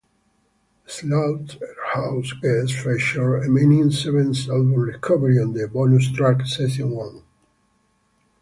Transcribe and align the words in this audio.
Slaughterhouse 0.87 2.33
guest 2.41 2.73
featured 2.73 3.43
Eminem's 3.43 4.01
seventh 4.03 4.49
album 4.49 4.73
"Recovery" 4.73 5.39
on 5.39 5.53
the 5.53 5.67
bonus 5.67 6.11
track 6.11 6.43
"Session 6.47 6.89
One". 6.89 7.21